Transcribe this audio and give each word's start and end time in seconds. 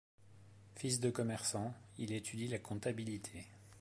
Fils 0.77 0.99
de 0.99 1.11
commerçants, 1.11 1.75
il 1.99 2.11
étudie 2.11 2.47
la 2.47 2.57
comptabilité. 2.57 3.45